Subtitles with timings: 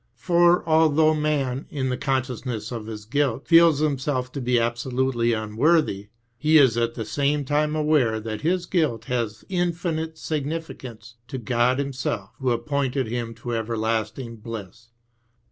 [0.15, 6.07] For although man, in the consciousness of his guilt, feels himself to be absolutely unworthy,
[6.39, 11.77] he is at the same time aware that his guilt has infinite significance to God
[11.77, 14.87] Himself, who appointed him to everlasting bliss.